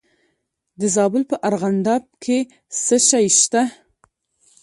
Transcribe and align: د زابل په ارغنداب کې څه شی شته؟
د 0.79 0.81
زابل 0.95 1.23
په 1.31 1.35
ارغنداب 1.47 2.03
کې 2.23 2.37
څه 2.85 2.97
شی 3.09 3.25
شته؟ 3.39 3.61